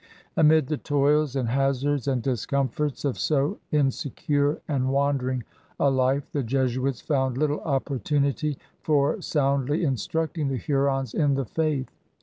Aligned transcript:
Amid 0.35 0.65
the 0.65 0.79
toils 0.79 1.35
and 1.35 1.47
hazards 1.47 2.07
and 2.07 2.23
discomforts 2.23 3.05
of 3.05 3.19
so 3.19 3.59
insecure 3.71 4.59
and 4.67 4.89
wandering 4.89 5.43
a 5.79 5.91
life 5.91 6.23
the 6.31 6.41
Jesuits 6.41 7.01
found 7.01 7.37
little 7.37 7.59
oppor 7.59 8.01
tunity 8.01 8.57
for 8.81 9.21
soundly 9.21 9.83
instructing 9.83 10.47
the 10.47 10.57
Hurons 10.57 11.13
in 11.13 11.35
the 11.35 11.45
faith. 11.45 11.91